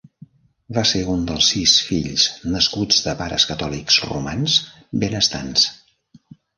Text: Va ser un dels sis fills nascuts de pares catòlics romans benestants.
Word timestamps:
Va 0.77 0.83
ser 0.91 1.01
un 1.15 1.27
dels 1.31 1.49
sis 1.53 1.75
fills 1.91 2.25
nascuts 2.55 3.05
de 3.11 3.15
pares 3.23 3.49
catòlics 3.53 4.01
romans 4.09 4.59
benestants. 5.07 5.73